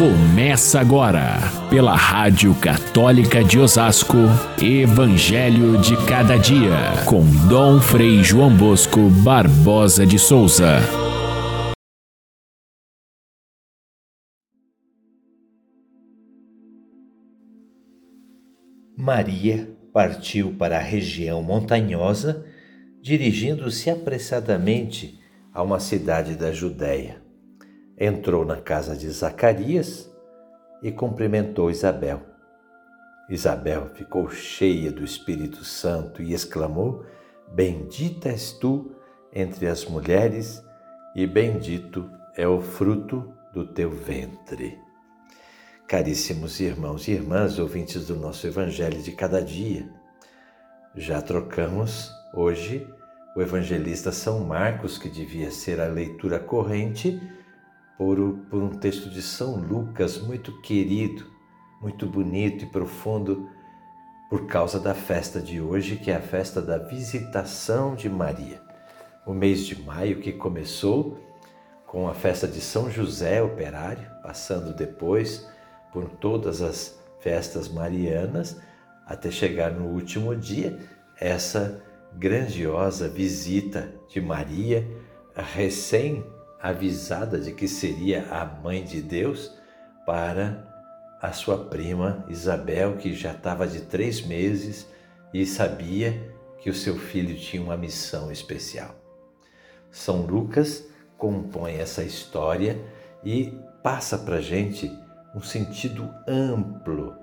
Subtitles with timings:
[0.00, 1.36] Começa agora,
[1.68, 4.16] pela Rádio Católica de Osasco,
[4.58, 10.78] Evangelho de Cada Dia, com Dom Frei João Bosco Barbosa de Souza.
[18.96, 22.46] Maria partiu para a região montanhosa,
[23.02, 25.20] dirigindo-se apressadamente
[25.52, 27.19] a uma cidade da Judéia.
[28.02, 30.10] Entrou na casa de Zacarias
[30.82, 32.22] e cumprimentou Isabel.
[33.28, 37.04] Isabel ficou cheia do Espírito Santo e exclamou:
[37.52, 38.90] Bendita és tu
[39.34, 40.64] entre as mulheres,
[41.14, 44.78] e bendito é o fruto do teu ventre.
[45.86, 49.86] Caríssimos irmãos e irmãs, ouvintes do nosso Evangelho de cada dia,
[50.94, 52.88] já trocamos hoje
[53.36, 57.20] o evangelista São Marcos, que devia ser a leitura corrente,
[58.00, 58.16] por,
[58.48, 61.26] por um texto de São Lucas, muito querido,
[61.82, 63.50] muito bonito e profundo,
[64.30, 68.62] por causa da festa de hoje, que é a festa da visitação de Maria.
[69.26, 71.20] O mês de maio que começou
[71.86, 75.46] com a festa de São José Operário, passando depois
[75.92, 78.58] por todas as festas marianas,
[79.04, 80.78] até chegar no último dia,
[81.20, 84.88] essa grandiosa visita de Maria,
[86.60, 89.52] recém-avisada de que seria a mãe de Deus,
[90.06, 90.66] para
[91.20, 94.86] a sua prima Isabel, que já estava de três meses
[95.32, 98.94] e sabia que o seu filho tinha uma missão especial.
[99.90, 100.84] São Lucas
[101.16, 102.80] compõe essa história
[103.24, 104.90] e passa para a gente
[105.34, 107.14] um sentido amplo,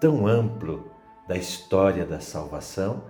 [0.00, 0.90] tão amplo
[1.26, 3.04] da história da salvação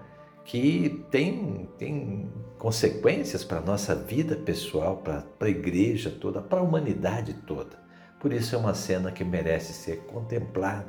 [0.48, 6.62] que tem, tem consequências para a nossa vida pessoal, para a igreja toda, para a
[6.62, 7.78] humanidade toda.
[8.18, 10.88] Por isso é uma cena que merece ser contemplada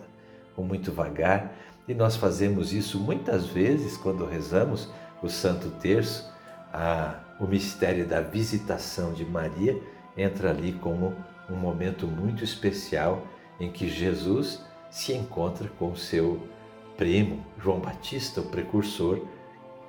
[0.55, 1.53] com muito vagar
[1.89, 4.89] e nós fazemos isso muitas vezes quando rezamos
[5.21, 6.33] o Santo Terço,
[6.71, 9.77] a, o mistério da visitação de Maria
[10.15, 11.13] entra ali como
[11.49, 13.27] um momento muito especial
[13.59, 16.47] em que Jesus se encontra com seu
[16.95, 19.19] primo, João Batista, o precursor,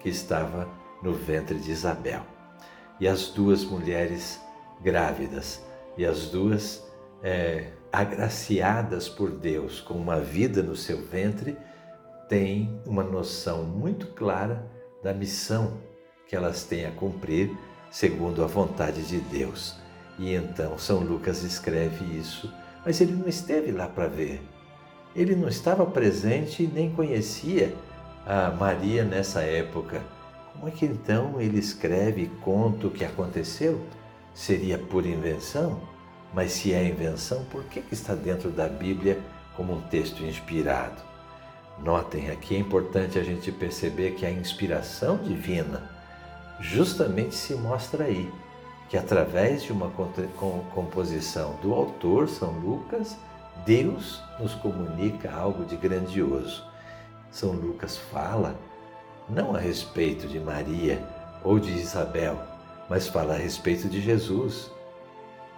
[0.01, 0.69] que estava
[1.03, 2.23] no ventre de Isabel.
[2.99, 4.41] E as duas mulheres
[4.83, 5.63] grávidas,
[5.97, 6.85] e as duas
[7.23, 11.57] é, agraciadas por Deus com uma vida no seu ventre,
[12.29, 14.69] têm uma noção muito clara
[15.03, 15.79] da missão
[16.27, 17.57] que elas têm a cumprir
[17.91, 19.77] segundo a vontade de Deus.
[20.19, 22.53] E então São Lucas escreve isso
[22.85, 24.41] mas ele não esteve lá para ver.
[25.15, 27.75] Ele não estava presente nem conhecia
[28.27, 30.03] a Maria nessa época.
[30.53, 33.81] Como é que então ele escreve e conta o que aconteceu?
[34.35, 35.81] Seria por invenção?
[36.33, 39.19] Mas se é invenção, por que, que está dentro da Bíblia
[39.57, 41.03] como um texto inspirado?
[41.83, 45.91] Notem aqui é importante a gente perceber que a inspiração divina
[46.61, 48.31] justamente se mostra aí
[48.91, 49.89] que através de uma
[50.75, 53.17] composição do autor, São Lucas,
[53.65, 56.69] Deus nos comunica algo de grandioso.
[57.31, 58.59] São Lucas fala
[59.29, 61.03] não a respeito de Maria
[61.45, 62.41] ou de Isabel,
[62.89, 64.71] mas fala a respeito de Jesus.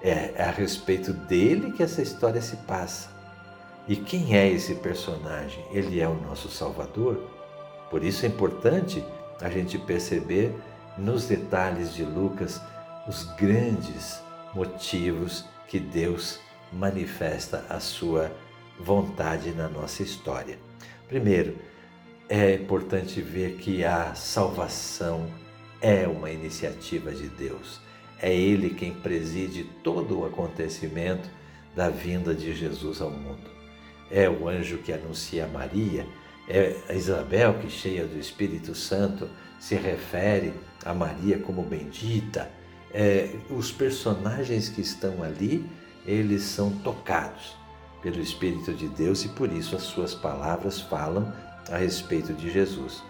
[0.03, 3.09] É, a respeito dele que essa história se passa.
[3.87, 5.65] E quem é esse personagem?
[5.71, 7.31] Ele é o nosso Salvador.
[7.91, 9.05] Por isso é importante
[9.41, 10.55] a gente perceber
[10.99, 12.61] nos detalhes de Lucas
[13.09, 14.23] os grandes
[14.55, 16.39] motivos que Deus
[16.73, 18.31] manifesta a sua
[18.79, 20.59] vontade na nossa história.
[21.13, 21.59] Primeiro,
[22.27, 25.29] é importante ver que a salvação
[25.79, 27.83] é uma iniciativa de Deus.
[28.19, 31.29] É Ele quem preside todo o acontecimento
[31.77, 33.51] da vinda de Jesus ao mundo.
[34.11, 36.07] É o anjo que anuncia a Maria,
[36.49, 39.29] é a Isabel que, cheia do Espírito Santo,
[39.61, 42.51] se refere a Maria como bendita
[42.91, 45.63] é, os personagens que estão ali,
[46.07, 47.61] eles são tocados
[48.03, 51.33] pelo Espírito de Deus e por isso as suas palavras falam
[51.71, 53.03] a respeito de Jesus.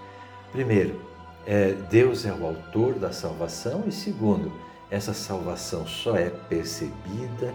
[0.53, 1.01] Primeiro,
[1.47, 4.53] é, Deus é o autor da salvação e segundo,
[4.91, 7.55] essa salvação só é percebida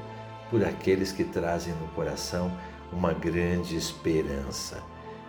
[0.50, 2.52] por aqueles que trazem no coração
[2.92, 4.82] uma grande esperança.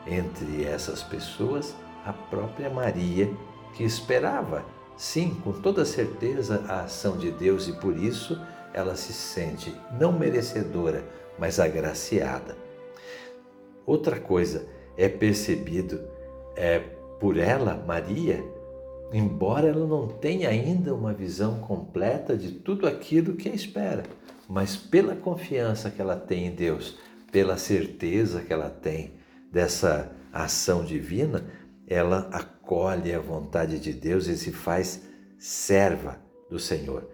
[0.06, 1.74] Entre essas pessoas,
[2.04, 3.30] a própria Maria,
[3.74, 4.64] que esperava
[4.96, 8.40] sim, com toda certeza, a ação de Deus e por isso
[8.72, 11.04] ela se sente não merecedora,
[11.38, 12.56] mas agraciada.
[13.86, 16.00] Outra coisa é percebido
[16.56, 16.80] é,
[17.20, 18.44] por ela, Maria,
[19.12, 24.02] embora ela não tenha ainda uma visão completa de tudo aquilo que a espera.
[24.48, 26.98] mas pela confiança que ela tem em Deus,
[27.30, 29.12] pela certeza que ela tem
[29.52, 31.44] dessa ação divina,
[31.86, 35.02] ela acolhe a vontade de Deus e se faz
[35.38, 36.18] serva
[36.50, 37.10] do Senhor.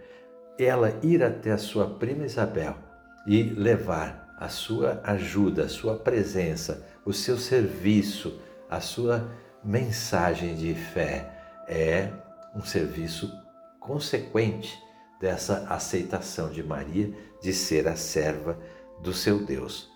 [0.58, 2.83] Ela ir até a sua prima Isabel
[3.26, 9.30] e levar a sua ajuda, a sua presença, o seu serviço, a sua
[9.62, 11.30] mensagem de fé
[11.68, 12.10] é
[12.54, 13.32] um serviço
[13.80, 14.78] consequente
[15.20, 18.58] dessa aceitação de Maria de ser a serva
[19.02, 19.88] do seu Deus.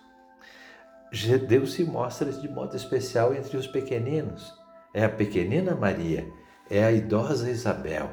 [1.47, 4.53] Deus se mostra de modo especial entre os pequeninos.
[4.93, 6.27] É a pequenina Maria,
[6.69, 8.11] é a idosa Isabel,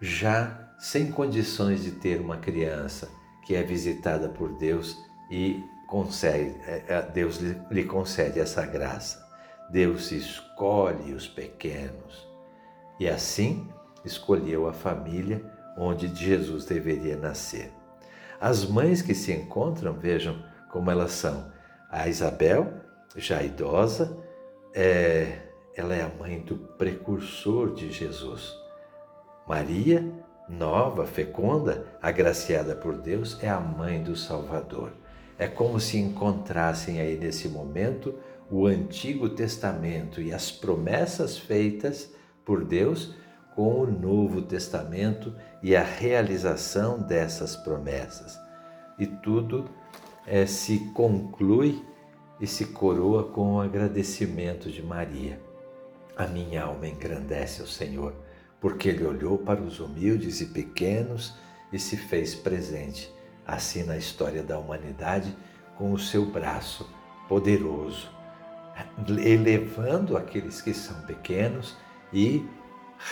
[0.00, 3.10] já sem condições de ter uma criança,
[3.42, 4.96] que é visitada por Deus
[5.30, 9.28] e concede, é, é, Deus lhe concede essa graça.
[9.70, 12.28] Deus escolhe os pequenos
[12.98, 13.68] e assim
[14.04, 15.44] escolheu a família
[15.76, 17.72] onde Jesus deveria nascer.
[18.40, 21.52] As mães que se encontram, vejam como elas são.
[21.90, 22.72] A Isabel,
[23.16, 24.16] já idosa,
[24.74, 25.38] é,
[25.74, 28.54] ela é a mãe do precursor de Jesus.
[29.46, 30.10] Maria,
[30.50, 34.92] nova, fecunda, agraciada por Deus, é a mãe do Salvador.
[35.38, 38.14] É como se encontrassem aí nesse momento
[38.50, 42.12] o Antigo Testamento e as promessas feitas
[42.44, 43.14] por Deus
[43.54, 48.38] com o Novo Testamento e a realização dessas promessas.
[48.98, 49.70] E tudo
[50.26, 51.82] é, se conclui
[52.40, 55.40] e se coroa com o agradecimento de Maria.
[56.16, 58.14] A minha alma engrandece o Senhor,
[58.60, 61.34] porque Ele olhou para os humildes e pequenos
[61.72, 63.12] e se fez presente,
[63.46, 65.34] assim na história da humanidade,
[65.76, 66.88] com o seu braço
[67.28, 68.10] poderoso,
[69.24, 71.76] elevando aqueles que são pequenos
[72.12, 72.44] e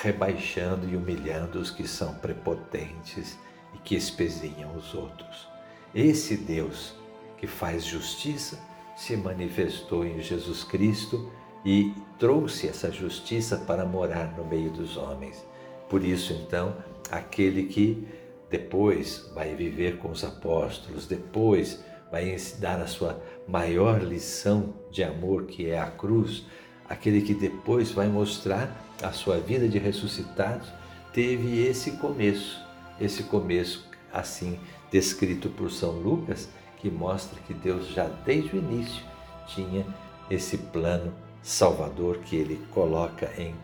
[0.03, 3.39] rebaixando e humilhando os que são prepotentes
[3.75, 5.49] e que espezinham os outros.
[5.95, 6.95] Esse Deus
[7.39, 8.59] que faz justiça
[8.97, 11.33] se manifestou em Jesus Cristo
[11.65, 15.45] e trouxe essa justiça para morar no meio dos homens.
[15.89, 16.77] Por isso, então,
[17.11, 18.07] aquele que
[18.51, 25.47] depois vai viver com os apóstolos, depois vai dar a sua maior lição de amor,
[25.47, 26.45] que é a cruz,
[26.89, 30.67] aquele que depois vai mostrar a sua vida de ressuscitado,
[31.13, 32.61] teve esse começo,
[33.01, 34.59] esse começo assim
[34.91, 39.05] descrito por São Lucas, que mostra que Deus já desde o início
[39.47, 39.85] tinha
[40.31, 41.13] esse plano
[41.49, 43.55] salvador que ele coloca em,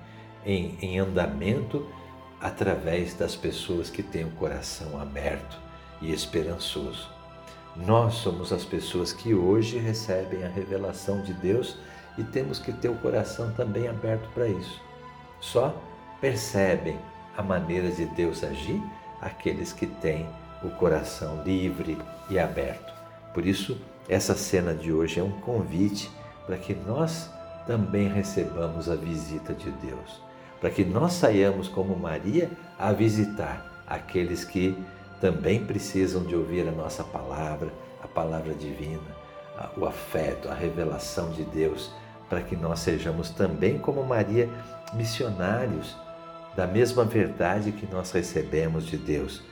[0.47, 1.87] em, em andamento
[2.41, 5.59] através das pessoas que têm o coração aberto
[6.01, 7.11] e esperançoso.
[7.77, 11.77] Nós somos as pessoas que hoje recebem a revelação de Deus
[12.17, 14.81] e temos que ter o coração também aberto para isso.
[15.39, 15.79] Só
[16.23, 16.99] percebem
[17.37, 18.83] a maneira de Deus agir
[19.21, 20.27] aqueles que têm
[20.63, 21.99] o coração livre
[22.31, 22.95] e aberto.
[23.35, 23.79] Por isso,
[24.09, 26.11] essa cena de hoje é um convite
[26.47, 27.31] para que nós
[27.67, 30.21] também recebamos a visita de Deus,
[30.61, 34.77] para que nós saiamos como Maria a visitar aqueles que
[35.21, 37.73] também precisam de ouvir a nossa palavra,
[38.03, 39.01] a palavra divina,
[39.77, 41.91] o afeto, a revelação de Deus,
[42.29, 44.49] para que nós sejamos também, como Maria,
[44.93, 45.97] missionários
[46.57, 49.43] da mesma verdade que nós recebemos de Deus.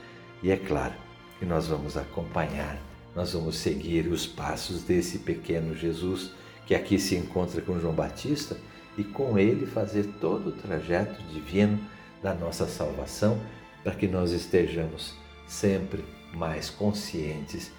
[0.41, 0.93] E é claro
[1.39, 2.77] que nós vamos acompanhar,
[3.15, 6.31] nós vamos seguir os passos desse pequeno Jesus
[6.65, 8.57] que aqui se encontra com João Batista
[8.97, 11.79] e com ele fazer todo o trajeto divino
[12.21, 13.39] da nossa salvação
[13.83, 15.13] para que nós estejamos
[15.47, 16.03] sempre
[16.33, 17.71] mais conscientes.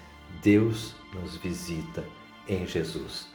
[0.43, 2.03] Deus nos visita
[2.47, 3.27] em Jesus.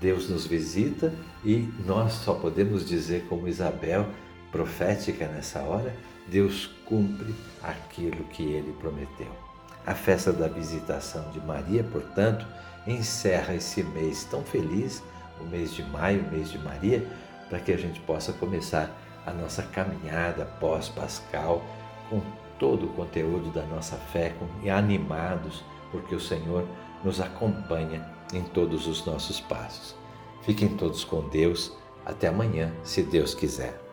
[0.00, 1.12] Deus nos visita
[1.44, 4.06] e nós só podemos dizer, como Isabel,
[4.50, 5.94] profética nessa hora,
[6.26, 9.43] Deus cumpre aquilo que ele prometeu.
[9.86, 12.46] A festa da visitação de Maria, portanto,
[12.86, 15.02] encerra esse mês tão feliz,
[15.40, 17.06] o mês de maio, o mês de Maria,
[17.48, 18.90] para que a gente possa começar
[19.26, 21.62] a nossa caminhada pós-pascal
[22.08, 22.20] com
[22.58, 26.66] todo o conteúdo da nossa fé e animados, porque o Senhor
[27.02, 29.94] nos acompanha em todos os nossos passos.
[30.42, 31.72] Fiquem todos com Deus.
[32.04, 33.83] Até amanhã, se Deus quiser.